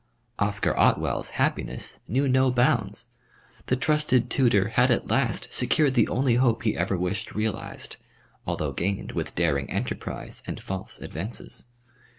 [0.39, 3.05] Oscar Otwell's happiness knew no bounds.
[3.67, 7.97] The trusted tutor had at last secured the only hope he ever wished realised,
[8.47, 11.65] although gained with daring enterprise and false advances.